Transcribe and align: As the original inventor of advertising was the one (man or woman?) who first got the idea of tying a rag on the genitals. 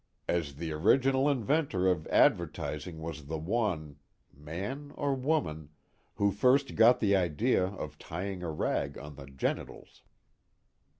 As 0.27 0.55
the 0.55 0.71
original 0.71 1.29
inventor 1.29 1.87
of 1.87 2.07
advertising 2.07 3.01
was 3.03 3.27
the 3.27 3.37
one 3.37 3.97
(man 4.35 4.91
or 4.95 5.13
woman?) 5.13 5.69
who 6.15 6.31
first 6.31 6.73
got 6.73 6.99
the 6.99 7.15
idea 7.15 7.65
of 7.67 7.99
tying 7.99 8.41
a 8.41 8.49
rag 8.49 8.97
on 8.97 9.13
the 9.13 9.27
genitals. 9.27 10.01